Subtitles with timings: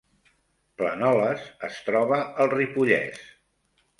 [0.81, 3.21] Planoles es troba al Ripollès